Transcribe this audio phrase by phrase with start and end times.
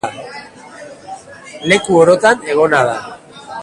[1.71, 3.01] Leku orotan egona da.